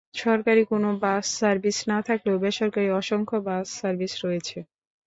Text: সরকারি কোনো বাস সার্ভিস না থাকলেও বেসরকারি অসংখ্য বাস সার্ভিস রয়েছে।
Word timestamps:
সরকারি 0.19 0.63
কোনো 0.71 0.89
বাস 1.03 1.25
সার্ভিস 1.39 1.77
না 1.91 1.97
থাকলেও 2.07 2.41
বেসরকারি 2.43 2.89
অসংখ্য 2.99 3.37
বাস 3.47 3.65
সার্ভিস 3.79 4.13
রয়েছে। 4.23 4.57